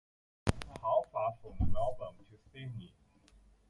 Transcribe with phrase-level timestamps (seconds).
[0.81, 2.91] How far from Melbourne to Sydney?